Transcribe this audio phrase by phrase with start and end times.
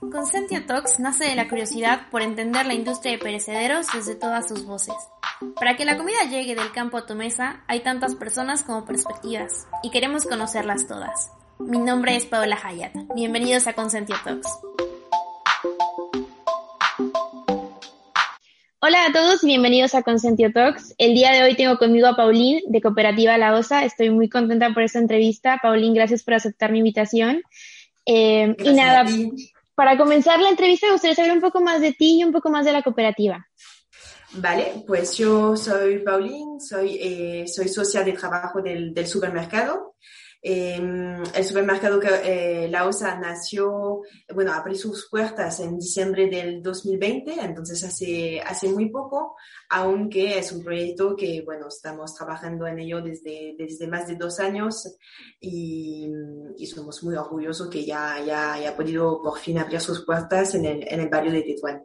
[0.00, 4.64] Consentio Talks nace de la curiosidad por entender la industria de perecederos desde todas sus
[4.64, 4.94] voces.
[5.56, 9.68] Para que la comida llegue del campo a tu mesa, hay tantas personas como perspectivas,
[9.82, 11.30] y queremos conocerlas todas.
[11.58, 12.92] Mi nombre es Paola Hayat.
[13.14, 14.48] Bienvenidos a Consentio Talks.
[18.80, 20.94] Hola a todos y bienvenidos a Consentio Talks.
[20.96, 23.84] El día de hoy tengo conmigo a Paulín de Cooperativa La Osa.
[23.84, 25.60] Estoy muy contenta por esta entrevista.
[25.62, 27.42] Paulín, gracias por aceptar mi invitación.
[28.06, 29.04] Eh, y nada,
[29.80, 32.50] para comenzar la entrevista me gustaría saber un poco más de ti y un poco
[32.50, 33.46] más de la cooperativa.
[34.32, 39.94] Vale, pues yo soy Paulín, soy, eh, soy socia de trabajo del supermercado
[40.42, 44.02] eh, el supermercado que eh, La Osa nació,
[44.34, 49.36] bueno, abrió sus puertas en diciembre del 2020, entonces hace, hace muy poco,
[49.68, 54.40] aunque es un proyecto que, bueno, estamos trabajando en ello desde, desde más de dos
[54.40, 54.96] años
[55.38, 56.10] y,
[56.56, 60.54] y somos muy orgullosos que ya, ya, ya ha podido por fin abrir sus puertas
[60.54, 61.82] en el, en el barrio de Tetuán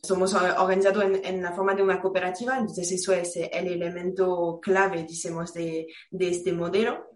[0.00, 5.02] somos organizados en, en, la forma de una cooperativa, entonces eso es el elemento clave,
[5.02, 7.07] decimos, de, de este modelo.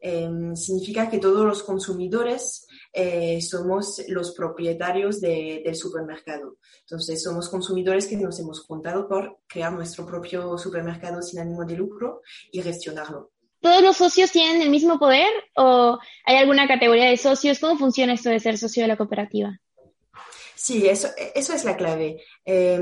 [0.00, 6.58] Em, significa que todos los consumidores eh, somos los propietarios del supermercado.
[6.80, 11.76] Entonces, somos consumidores que nos hemos juntado por crear nuestro propio supermercado sin ánimo de
[11.76, 13.32] lucro y gestionarlo.
[13.60, 17.58] ¿Todos los socios tienen el mismo poder o hay alguna categoría de socios?
[17.58, 19.60] ¿Cómo funciona esto de ser socio de la cooperativa?
[20.60, 21.06] Sí, eso,
[21.36, 22.20] eso es la clave.
[22.44, 22.80] Eh,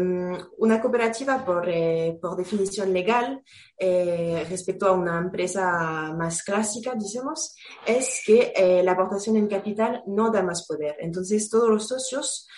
[0.56, 3.42] una cooperativa, por, eh, por definición legal,
[3.78, 7.54] eh, respecto a una empresa más clásica, decimos,
[7.86, 10.96] es que eh, la aportación en capital no da más poder.
[11.00, 12.48] Entonces, todos los socios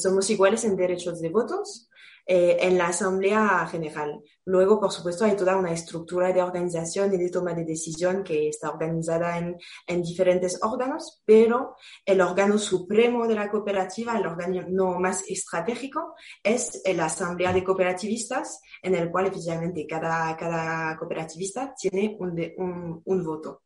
[0.00, 1.89] somos iguales en derechos de votos,
[2.32, 4.22] eh, en la Asamblea General.
[4.44, 8.48] Luego, por supuesto, hay toda una estructura de organización y de toma de decisión que
[8.48, 11.74] está organizada en, en diferentes órganos, pero
[12.04, 18.60] el órgano supremo de la cooperativa, el órgano más estratégico, es la Asamblea de Cooperativistas,
[18.80, 23.62] en el cual efectivamente cada, cada cooperativista tiene un, de, un, un voto.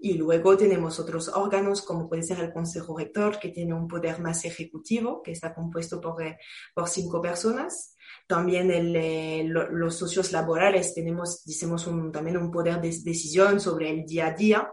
[0.00, 4.20] Y luego tenemos otros órganos, como puede ser el Consejo Rector, que tiene un poder
[4.20, 6.38] más ejecutivo, que está compuesto por, eh,
[6.72, 7.96] por cinco personas.
[8.26, 13.90] También eh, lo, los socios laborales tenemos, decimos, un, también un poder de decisión sobre
[13.90, 14.70] el día a día.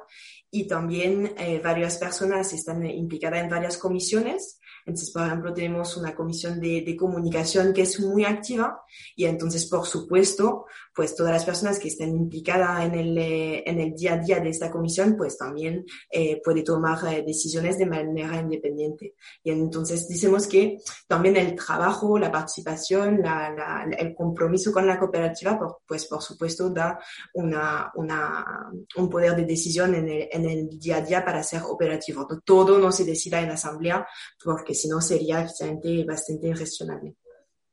[0.52, 6.16] Y también eh, varias personas están implicadas en varias comisiones entonces, por ejemplo, tenemos una
[6.16, 8.82] comisión de, comunicación que es muy activa
[9.16, 13.82] y entonces, por supuesto, pues todas las personas que estén implicadas en el, eh, en
[13.82, 17.86] el día a día de esta comisión, pues también eh, puede tomar eh, decisiones de
[17.86, 19.16] manera independiente.
[19.44, 24.98] Y entonces, decimos que también el trabajo, la participación, la, la, el compromiso con la
[24.98, 26.98] cooperativa, pues por supuesto, da
[27.34, 31.62] una, una, un poder de decisión en el, en el día a día para ser
[31.64, 32.26] operativo.
[32.46, 34.08] Todo no se decida en asamblea
[34.42, 37.16] porque si no sería bastante, bastante ingestionable.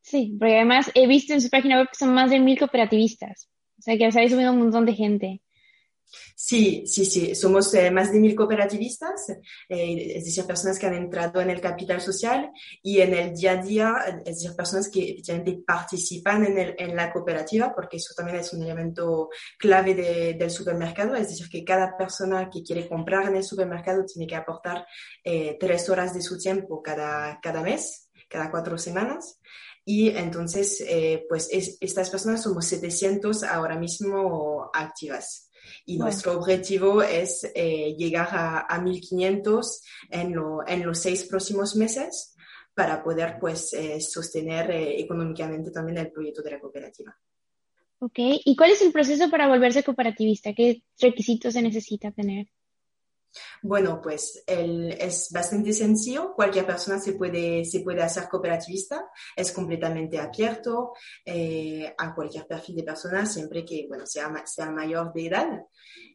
[0.03, 3.49] Sí, porque además he visto en su página web que son más de mil cooperativistas,
[3.79, 5.43] o sea que habéis subido un montón de gente.
[6.37, 9.31] Sí, sí, sí, somos eh, más de mil cooperativistas,
[9.69, 12.51] eh, es decir, personas que han entrado en el capital social
[12.83, 13.95] y en el día a día,
[14.27, 18.53] es decir, personas que efectivamente participan en, el, en la cooperativa, porque eso también es
[18.53, 23.37] un elemento clave de, del supermercado, es decir, que cada persona que quiere comprar en
[23.37, 24.87] el supermercado tiene que aportar
[25.25, 29.39] eh, tres horas de su tiempo cada, cada mes, cada cuatro semanas.
[29.85, 35.51] Y entonces, eh, pues es, estas personas somos 700 ahora mismo activas.
[35.85, 36.07] Y bueno.
[36.07, 42.35] nuestro objetivo es eh, llegar a, a 1500 en, lo, en los seis próximos meses
[42.75, 47.17] para poder pues eh, sostener económicamente también el proyecto de la cooperativa.
[47.99, 50.53] Ok, ¿y cuál es el proceso para volverse cooperativista?
[50.55, 52.49] ¿Qué requisitos se necesita tener?
[53.63, 56.35] Bueno, pues es bastante sencillo.
[56.35, 59.09] Cualquier persona se puede, se puede hacer cooperativista.
[59.37, 60.93] Es completamente abierto
[61.25, 65.61] eh, a cualquier perfil de persona, siempre que bueno, sea, sea mayor de edad.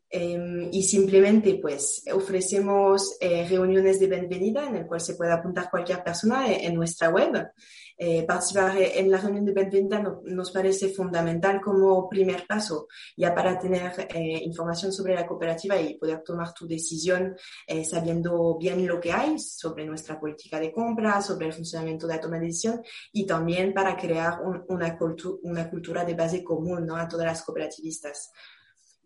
[0.10, 5.70] Em, y simplemente pues ofrecemos eh, reuniones de bienvenida en el cual se puede apuntar
[5.70, 7.52] cualquier persona en, nuestra web.
[7.98, 12.88] Eh, participar en la reunión de bienvenida nos parece fundamental como primer paso
[13.18, 17.36] ya para tener eh, información sobre la cooperativa y poder tomar tu decisión
[17.84, 22.22] sabiendo bien lo que hay sobre nuestra política de compra, sobre el funcionamiento de la
[22.22, 22.82] toma de decisión
[23.12, 24.98] y también para crear una,
[25.42, 26.96] una cultura de base común ¿no?
[26.96, 28.32] a todas las cooperativistas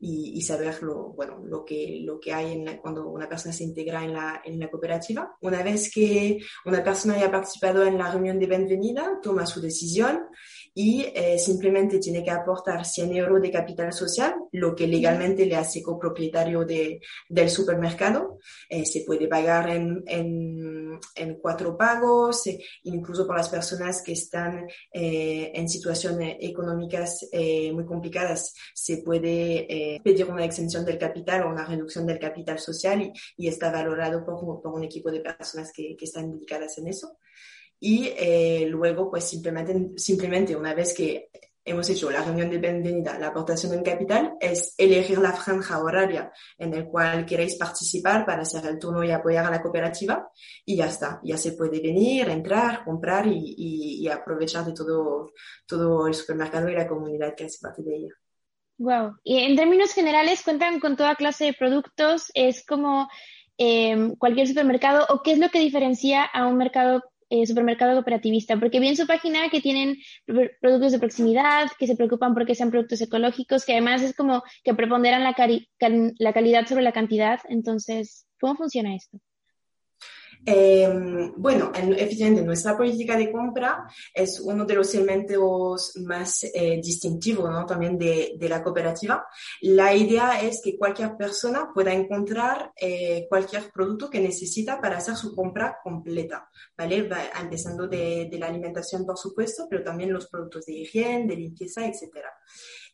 [0.04, 4.04] y, saber lo, bueno, lo, que, lo que hay en cuando una persona se integra
[4.04, 5.38] en la, en la cooperativa.
[5.42, 10.24] Una vez que una persona haya participado en la reunión de bienvenida, toma su decisión
[10.74, 15.56] y eh, simplemente tiene que aportar 100 euros de capital social, lo que legalmente le
[15.56, 17.00] hace copropietario de,
[17.30, 18.40] del supermercado.
[18.70, 20.71] Eh, se puede pagar en, en,
[21.16, 28.54] en cuatro pagos, eh, incluso para las personas que están en situaciones económicas muy complicadas,
[28.74, 33.48] se puede pedir una exención del capital o una reducción del capital social y, y
[33.48, 37.18] está valorado por, por, un equipo de personas que, que están dedicadas en eso.
[37.84, 41.32] Y eh, luego pues simplemente, simplemente una vez que
[41.72, 46.32] hemos hecho la reunión de bienvenida, la aportación en capital, es elegir la franja horaria
[46.58, 50.30] en el cual queréis participar para hacer el turno y apoyar a la cooperativa
[50.66, 55.32] y ya está, ya se puede venir, entrar, comprar y, y, aprovechar de todo,
[55.66, 58.14] todo el supermercado y la comunidad que hace parte de ella.
[58.78, 59.18] Wow.
[59.24, 62.32] Y en términos generales, cuentan con toda clase de productos.
[62.34, 63.08] Es como
[63.58, 65.06] eh, cualquier supermercado.
[65.10, 68.98] ¿O qué es lo que diferencia a un mercado eh, supermercado cooperativista, porque vi en
[68.98, 69.98] su página que tienen
[70.62, 74.74] productos de proximidad, que se preocupan porque sean productos ecológicos, que además es como que
[74.74, 75.36] preponderan la,
[76.20, 77.40] la calidad sobre la cantidad.
[77.50, 79.18] Entonces, ¿cómo funciona esto?
[80.44, 86.80] Eh, bueno, en, efectivamente, nuestra política de compra es uno de los elementos más eh,
[86.82, 87.66] distintivos ¿no?
[87.66, 89.26] también de, de, la cooperativa.
[89.62, 95.16] La idea es que cualquier persona pueda encontrar eh, cualquier producto que necesita para hacer
[95.16, 97.08] su compra completa, ¿vale?
[97.40, 101.86] empezando de, de, la alimentación, por supuesto, pero también los productos de higiene, de limpieza,
[101.86, 102.32] etcétera.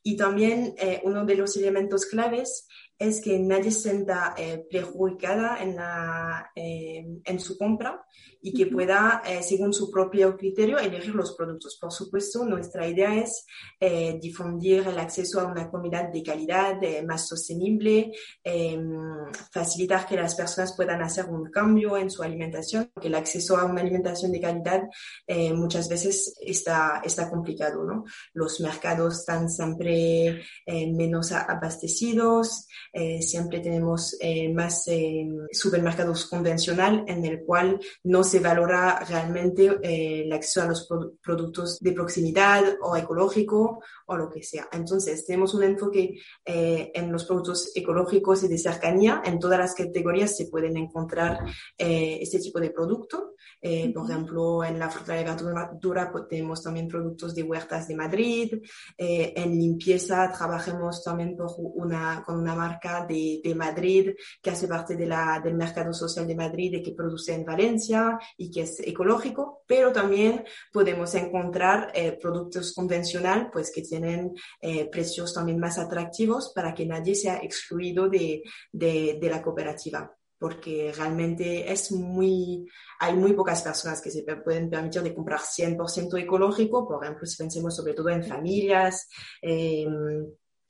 [0.03, 2.67] Y también eh, uno de los elementos claves
[2.99, 8.03] es que nadie se sienta eh, perjudicada en, la, eh, en su compra
[8.41, 11.77] y que pueda, eh, según su propio criterio, elegir los productos.
[11.79, 13.45] Por supuesto, nuestra idea es
[13.79, 18.11] eh, difundir el acceso a una comida de calidad, más sostenible,
[18.43, 23.57] em, facilitar que las personas puedan hacer un cambio en su alimentación, porque el acceso
[23.57, 24.83] a una alimentación de calidad
[25.53, 27.83] muchas veces está, está complicado.
[27.83, 28.05] ¿no?
[28.33, 32.67] Los mercados están siempre menos abastecidos,
[32.99, 39.77] eh, siempre tenemos eh, más eh, supermercados convencional en el cual no se valora realmente
[39.83, 40.89] el acceso a los
[41.21, 44.67] productos de proximidad o ecológico o lo que sea.
[44.71, 49.21] Entonces, tenemos un enfoque en los productos ecológicos y de cercanía.
[49.23, 51.39] En todas las categorías se pueden encontrar
[51.77, 53.35] este tipo de producto.
[53.93, 58.53] Por ejemplo, en la fruta y verdura pues, tenemos también productos de huertas de Madrid.
[58.97, 65.05] en limpieza trabajamos también por una, con una marca de, Madrid, que hace parte de
[65.05, 69.63] la, del mercado social de Madrid y que produce en Valencia y que es ecológico,
[69.67, 76.51] pero también podemos encontrar eh, productos convencionales pues, que tienen eh, precios también más atractivos
[76.53, 82.67] para que nadie sea excluido de, de, de la cooperativa porque realmente es muy,
[82.99, 87.37] hay muy pocas personas que se pueden permitir de comprar 100% ecológico, por ejemplo, si
[87.37, 89.07] pensemos sobre todo en familias,
[89.41, 89.87] eh,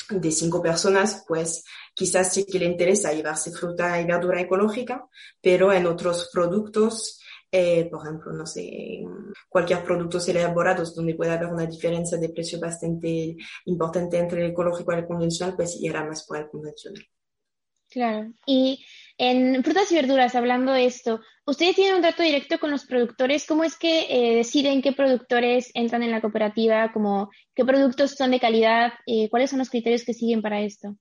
[0.09, 5.05] de cinco personas, pues quizás sí que le interesa llevarse fruta y verdura ecológica,
[5.41, 7.19] pero en otros productos,
[7.51, 9.03] eh, por ejemplo, no sé,
[9.49, 14.93] cualquier producto elaborados donde puede haber una diferencia de precio bastante importante entre el ecológico
[14.93, 17.05] y el convencional, pues irá más por el convencional.
[17.89, 18.33] Claro.
[18.45, 18.85] Y
[19.17, 23.45] en frutas y verduras, hablando de esto, ustedes tienen un trato directo con los productores.
[23.47, 26.91] ¿Cómo es que eh, deciden qué productores entran en la cooperativa?
[26.91, 28.93] Como, ¿Qué productos son de calidad?
[29.07, 30.95] Eh, ¿Cuáles son los criterios que siguen para esto?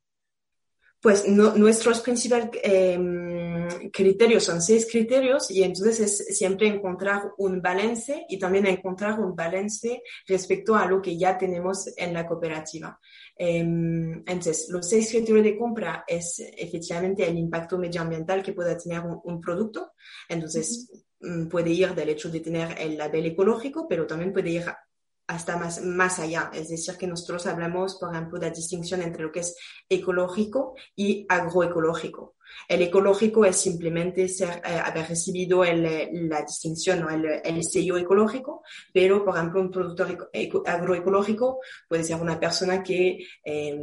[1.03, 3.46] Pues nuestros principales em,
[3.93, 9.35] criterios son seis criterios y entonces es siempre encontrar un balance y también encontrar un
[9.35, 12.99] balance respecto a lo que ya tenemos en la cooperativa.
[13.39, 19.03] Em, entonces, los seis criterios de compra es efectivamente el impacto medioambiental que pueda tener
[19.03, 19.93] un, producto.
[20.29, 24.65] Entonces, mm, puede ir del hecho de tener el label ecológico, pero también puede ir
[25.27, 26.51] hasta más, más allá.
[26.55, 29.57] Es decir, que nosotros hablamos, por ejemplo, de la distinción entre lo que es
[29.89, 32.36] ecológico y agroecológico.
[32.69, 37.97] El ecológico es simplemente ser, eh, haber recibido el, la distinción o el, el, sello
[37.97, 40.31] ecológico, pero por ejemplo un productor
[40.67, 43.79] agroecológico puede ser una persona que eh,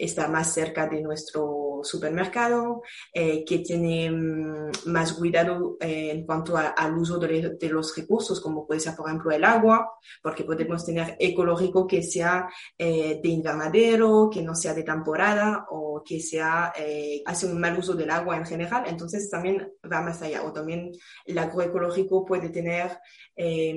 [0.00, 2.82] está más cerca de nuestro supermercado,
[3.12, 7.94] eh, que tiene mm, más cuidado eh, en cuanto a, al uso de, de, los
[7.96, 9.92] recursos, como puede ser por ejemplo el agua,
[10.22, 16.02] porque podemos tener ecológico que sea eh, de invernadero, que no sea de temporada o
[16.04, 16.72] que sea
[17.26, 20.44] hace un mal uso del agua en general, entonces también va más allá.
[20.44, 20.92] O también
[21.26, 22.98] el agroecológico puede tener
[23.36, 23.74] eh,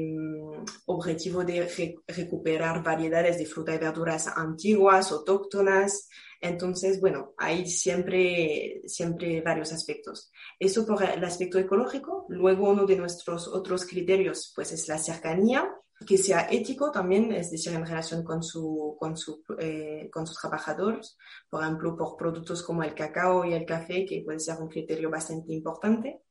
[0.86, 6.08] objetivo de re recuperar variedades de fruta y verduras antiguas, autóctonas.
[6.40, 10.30] Entonces, bueno, hay siempre, siempre varios aspectos.
[10.60, 12.26] Eso por el aspecto ecológico.
[12.30, 15.74] Luego, uno de nuestros otros criterios, pues, es la cercanía
[16.06, 20.40] que sea ético también, es decir, en relación con, su, con, su, eh, con sus
[20.40, 21.18] trabajadores,
[21.50, 25.10] por ejemplo, por productos como el cacao y el café, que puede ser un criterio
[25.10, 26.24] bastante importante.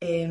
[0.00, 0.28] Eh,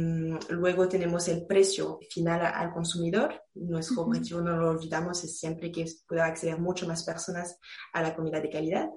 [0.49, 3.44] luego tenemos el precio final al consumidor.
[3.55, 7.57] Nuestro objetivo, no lo olvidamos, es siempre que pueda acceder mucho más personas
[7.93, 8.89] a la comida de calidad.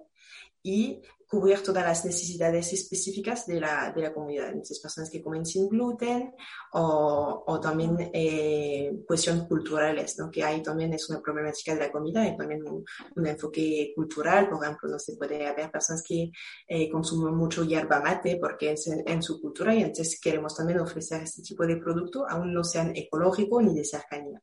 [0.63, 4.49] Y cubrir todas las necesidades específicas de la, de la comunidad.
[4.49, 6.35] Entonces, personas que comen sin gluten
[6.73, 10.31] o, o también eh, cuestiones culturales, ¿no?
[10.31, 12.83] que ahí también es una problemática de la comida y también un,
[13.15, 14.49] un enfoque cultural.
[14.49, 16.31] Por ejemplo, no se puede haber personas que
[16.67, 20.81] eh, consumen mucho yerba mate porque es en, en, su cultura y entonces queremos también
[20.81, 24.43] ofrecer este tipo de producto, aún no sean ecológicos ni de cercanía.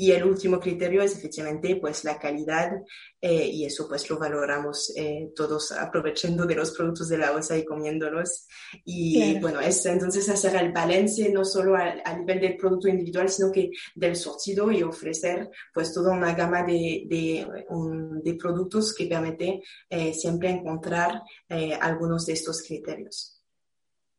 [0.00, 2.72] Y el último criterio es efectivamente pues la calidad
[3.20, 7.58] eh, y eso pues lo valoramos eh, todos aprovechando de los productos de la OSA
[7.58, 8.46] y comiéndolos.
[8.82, 9.40] Y claro.
[9.42, 13.52] bueno, es entonces hacer el balance no solo a, a, nivel del producto individual, sino
[13.52, 19.04] que del sortido y ofrecer pues toda una gama de, de, um, de productos que
[19.04, 23.38] permite eh, siempre encontrar eh, algunos de estos criterios.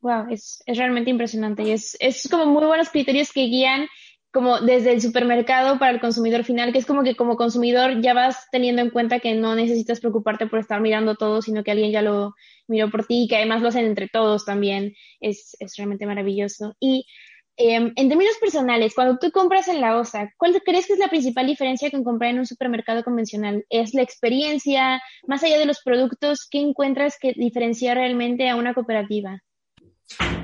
[0.01, 3.88] Wow, es, es realmente impresionante y es, es como muy buenos criterios que guían
[4.31, 8.13] como desde el supermercado para el consumidor final, que es como que como consumidor ya
[8.13, 11.91] vas teniendo en cuenta que no necesitas preocuparte por estar mirando todo, sino que alguien
[11.91, 12.33] ya lo
[12.67, 14.93] miró por ti y que además lo hacen entre todos también.
[15.19, 16.75] Es, es realmente maravilloso.
[16.79, 17.05] Y
[17.57, 21.09] eh, en términos personales, cuando tú compras en la OSA, ¿cuál crees que es la
[21.09, 23.65] principal diferencia con comprar en un supermercado convencional?
[23.69, 25.01] ¿Es la experiencia?
[25.27, 29.41] Más allá de los productos, ¿qué encuentras que diferencia realmente a una cooperativa?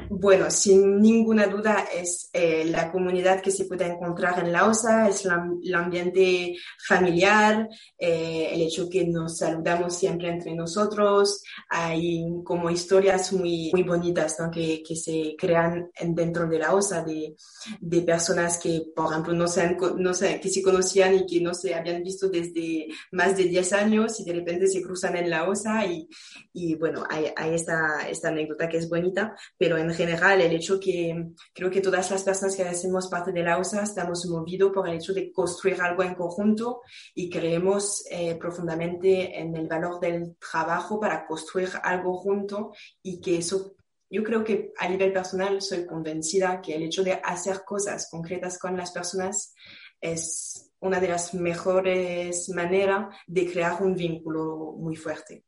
[0.10, 5.10] Bueno, sin ninguna duda es eh, la comunidad que se puede encontrar en la OSA,
[5.10, 6.56] es el ambiente
[6.88, 13.84] familiar, eh, el hecho que nos saludamos siempre entre nosotros, hay como historias muy, muy
[13.84, 14.50] bonitas ¿no?
[14.50, 17.36] que, que, se crean dentro de la OSA de,
[17.80, 21.42] de personas que, por ejemplo, no se, han, no se, que se conocían y que
[21.42, 25.30] no se habían visto desde más de 10 años y de repente se cruzan en
[25.30, 26.08] la OSA y,
[26.54, 30.80] y bueno, hay, hay esta, esta anécdota que es bonita, pero en general el hecho
[30.80, 34.88] que creo que todas las personas que hacemos parte de la USA estamos movidos por
[34.88, 36.82] el hecho de construir algo en conjunto
[37.14, 43.40] y creemos eh, profundamente en el valor del trabajo para construir algo junto y que
[43.40, 43.74] eso
[44.10, 48.58] yo creo que a nivel personal soy convencida que el hecho de hacer cosas concretas
[48.58, 49.54] con las personas
[50.00, 55.44] es una de las mejores maneras de crear un vínculo muy fuerte.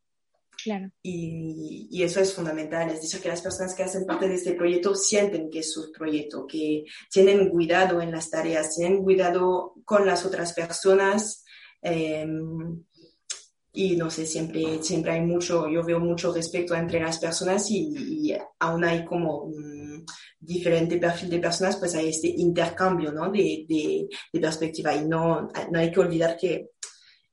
[1.01, 4.53] Y, y, eso es fundamental, es decir, que las personas que hacen parte de este
[4.53, 10.05] proyecto sienten que es su proyecto, que tienen cuidado en las tareas, tienen cuidado con
[10.05, 11.43] las otras personas.
[11.81, 12.27] Eh,
[13.71, 18.27] y no sé, siempre, siempre hay mucho, yo veo mucho respeto entre las personas y,
[18.29, 20.05] y aún hay como un
[20.39, 23.31] diferente perfil de personas, pues hay este intercambio ¿no?
[23.31, 26.71] de, de, de perspectiva y no, no hay que olvidar que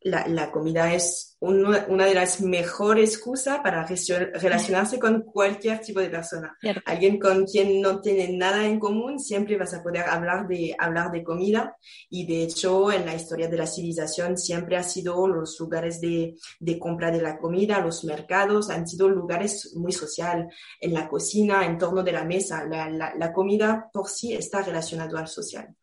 [0.06, 5.98] la, la comida es una, una, de las mejores excusas para relacionarse con cualquier tipo
[5.98, 6.56] de persona.
[6.60, 6.80] Cierto.
[6.86, 11.10] Alguien con quien no tiene nada en común, siempre vas a poder hablar de, hablar
[11.10, 11.76] de comida.
[12.08, 16.36] Y de hecho, en la historia de la civilización siempre ha sido los lugares de,
[16.60, 20.48] de compra de la comida, los mercados, han sido lugares muy social.
[20.80, 24.62] En la cocina, en torno de la mesa, la, la, la comida por sí está
[24.62, 25.74] relacionada al social.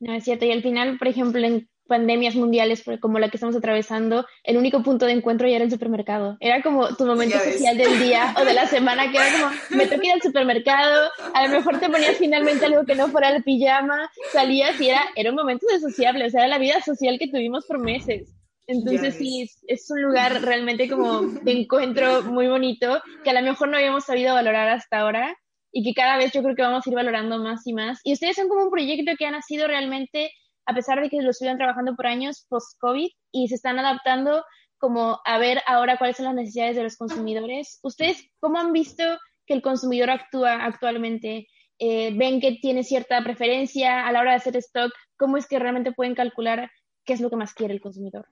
[0.00, 0.44] No, es cierto.
[0.44, 4.82] Y al final, por ejemplo, en pandemias mundiales como la que estamos atravesando, el único
[4.82, 6.36] punto de encuentro ya era el supermercado.
[6.40, 9.86] Era como tu momento social del día o de la semana, que era como, me
[9.86, 13.42] toca ir al supermercado, a lo mejor te ponías finalmente algo que no fuera el
[13.42, 17.18] pijama, salías y era, era un momento de sociable, o sea, era la vida social
[17.18, 18.28] que tuvimos por meses.
[18.66, 23.42] Entonces sí, es, es, un lugar realmente como de encuentro muy bonito, que a lo
[23.42, 25.36] mejor no habíamos sabido valorar hasta ahora
[25.72, 28.00] y que cada vez yo creo que vamos a ir valorando más y más.
[28.04, 30.30] Y ustedes son como un proyecto que ha nacido realmente
[30.66, 34.44] a pesar de que lo estuvieron trabajando por años post-COVID y se están adaptando
[34.78, 37.78] como a ver ahora cuáles son las necesidades de los consumidores.
[37.82, 39.04] ¿Ustedes cómo han visto
[39.46, 41.46] que el consumidor actúa actualmente?
[41.78, 44.92] Eh, ¿Ven que tiene cierta preferencia a la hora de hacer stock?
[45.16, 46.70] ¿Cómo es que realmente pueden calcular
[47.04, 48.26] qué es lo que más quiere el consumidor?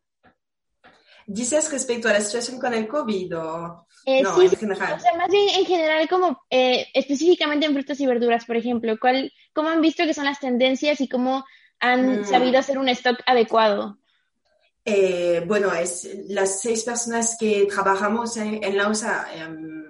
[1.26, 4.94] ¿Dices respecto a la situación con el COVID o eh, no, en general?
[4.94, 8.98] O sea, más bien en general, como eh, específicamente en frutas y verduras, por ejemplo,
[9.00, 11.44] ¿cuál, ¿cómo han visto que son las tendencias y cómo
[11.80, 12.24] han mm.
[12.24, 13.98] sabido hacer un stock adecuado?
[14.84, 19.26] Eh, bueno, es las seis personas que trabajamos en, en la USA.
[19.34, 19.80] Em,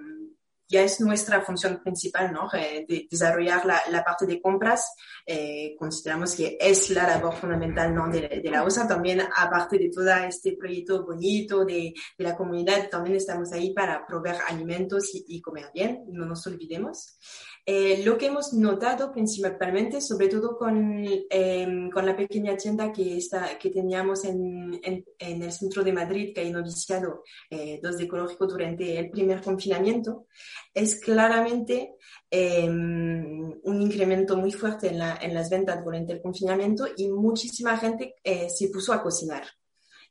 [0.71, 2.47] ya es nuestra función principal, ¿no?
[2.49, 4.93] De desarrollar la, la parte de compras.
[5.25, 8.07] Eh, consideramos que es la labor fundamental ¿no?
[8.09, 8.87] de, la USA.
[8.87, 14.05] También, aparte de todo este proyecto bonito de, de, la comunidad, también estamos ahí para
[14.05, 17.17] proveer alimentos y, y comer bien, no nos olvidemos.
[17.65, 23.17] Eh, lo que hemos notado principalmente, sobre todo con, em, con la pequeña tienda que,
[23.17, 27.97] está, que teníamos en, en, en, el centro de Madrid, que ha iniciado eh, dos
[27.97, 30.25] de ecológico durante el primer confinamiento,
[30.73, 31.95] es claramente
[32.31, 37.77] em, un incremento muy fuerte en, la, en, las ventas durante el confinamiento y muchísima
[37.77, 39.43] gente eh, se puso a cocinar.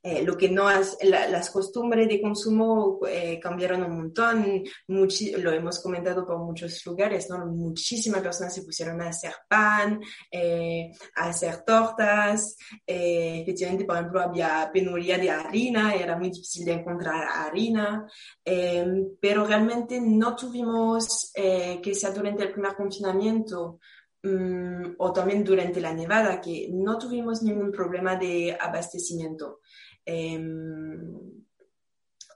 [0.03, 5.79] Eh, lo que no es, las costumbres de consumo eh, cambiaron un montón, lo hemos
[5.79, 7.45] comentado por muchos lugares, ¿no?
[7.45, 14.71] Muchísimas personas se pusieron a hacer pan, eh, a hacer tortas, efectivamente, por ejemplo, había
[14.73, 18.07] penuria de harina, era muy difícil de encontrar harina,
[18.43, 23.79] pero realmente no tuvimos que sea durante el primer confinamiento,
[24.23, 29.59] mm, o también durante la nevada, que no tuvimos ningún problema de abastecimiento.
[30.05, 31.41] Em,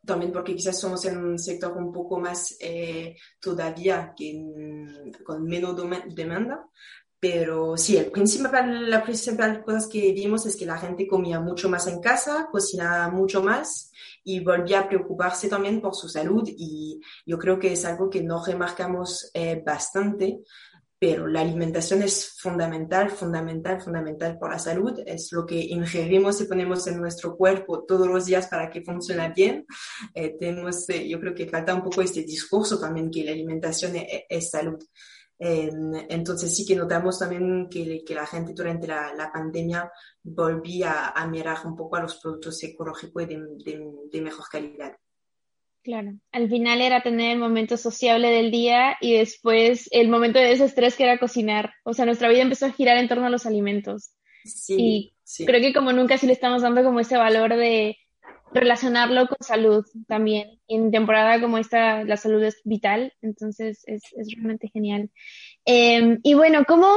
[0.05, 4.39] también porque quizás somos en un sector un poco más eh, todavía que
[5.24, 5.75] con menos
[6.13, 6.67] demanda,
[7.19, 11.69] pero sí, el principal, la principal cosa que vimos es que la gente comía mucho
[11.69, 13.91] más en casa, cocinaba mucho más
[14.24, 18.22] y volvía a preocuparse también por su salud y yo creo que es algo que
[18.22, 20.43] nos remarcamos eh, bastante
[21.07, 25.00] pero la alimentación es fundamental, fundamental, fundamental para la salud.
[25.05, 29.29] Es lo que ingerimos y ponemos en nuestro cuerpo todos los días para que funcione
[29.29, 29.67] bien.
[30.15, 33.95] Eh, tenemos, eh, yo creo que falta un poco este discurso también que la alimentación
[33.97, 34.83] es, es salud.
[35.38, 39.91] Entonces sí que notamos también que, la gente durante la, la pandemia
[40.24, 43.38] volvía a, mirar un poco a los productos ecológicos de,
[44.12, 44.97] de mejor calidad.
[45.86, 50.46] Claro, al final era tener el momento sociable del día y después el momento de
[50.46, 51.75] desestrés que era cocinar.
[51.84, 54.10] O sea, nuestra vida empezó a girar en torno a los alimentos.
[54.43, 58.00] Sí, y creo que como nunca sí le estamos dando como ese valor de
[58.52, 60.60] relacionarlo con salud también.
[60.67, 65.12] En temporada como esta, la salud es vital, entonces es, es realmente genial.
[65.65, 66.88] Eh, y bueno, ¿cómo,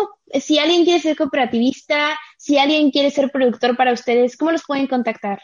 [0.40, 4.86] si alguien quiere ser cooperativista, si alguien quiere ser productor para ustedes, ¿cómo los pueden
[4.86, 5.40] contactar?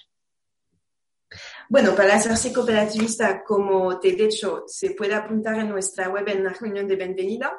[1.69, 6.45] Bueno, para hacerse cooperativista, como te he dicho, se puede apuntar en nuestra web en
[6.45, 7.53] la reunión de bienvenida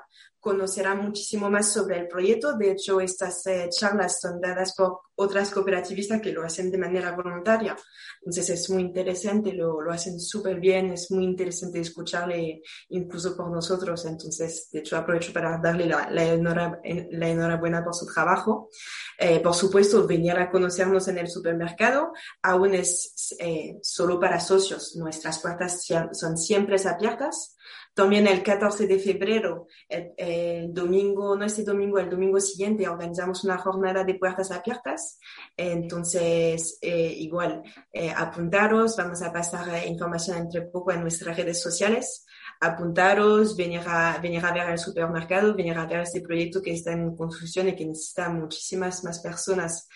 [0.45, 2.53] conocerá muchísimo más sobre el proyecto.
[2.53, 7.13] De hecho, estas eh, charlas son dadas por otras cooperativistas que lo hacen de manera
[7.13, 7.75] voluntaria.
[8.19, 13.49] Entonces es muy interesante, lo, lo hacen súper bien, es muy interesante escucharle incluso por
[13.49, 14.05] nosotros.
[14.05, 18.69] Entonces, de hecho, aprovecho para darle la, la, enhorabuena por su trabajo.
[19.17, 24.95] Eh, por supuesto, venir a conocernos en el supermercado aún es eh, solo para socios.
[24.95, 27.55] Nuestras puertas son siempre abiertas.
[27.95, 33.57] También el 14 de febrero, el, domingo, no este domingo, el domingo siguiente, organizamos una
[33.57, 35.17] jornada de puertas abiertas.
[35.55, 41.61] Entonces, eh, igual, eh, apuntaros, vamos a pasar eh, información entre poco en nuestras redes
[41.61, 42.25] sociales.
[42.59, 46.91] Apuntaros, venir a, venir a ver el supermercado, venir a ver este proyecto que está
[46.91, 49.87] en construcción y que necesita muchísimas más personas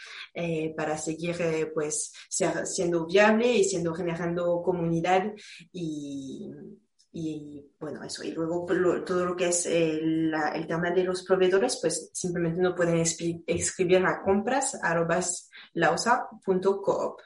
[0.75, 1.35] para seguir
[1.73, 5.33] pues siendo viable y siendo generando comunidad
[5.73, 6.49] y
[7.12, 8.24] y bueno, eso.
[8.24, 8.65] Y luego
[9.06, 14.06] todo lo que es el, el, tema de los proveedores, pues simplemente no pueden escribir
[14.06, 14.80] a compras
[15.74, 17.22] lausa.coop.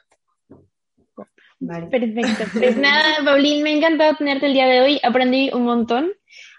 [1.60, 1.86] Vale.
[1.86, 2.44] Perfecto.
[2.58, 5.00] Pues nada, Paulín, me ha encantado tenerte el día de hoy.
[5.02, 6.12] Aprendí un montón.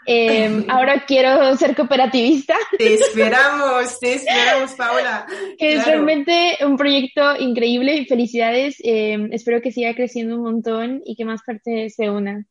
[0.08, 2.56] Eh, ahora quiero ser cooperativista.
[2.78, 5.26] Te esperamos, te esperamos, Paola.
[5.58, 8.78] Que es realmente un proyecto increíble y felicidades.
[8.84, 12.48] Eh, espero que siga creciendo un montón y que más partes se unan.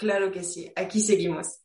[0.00, 1.60] Claro que sí, aquí seguimos.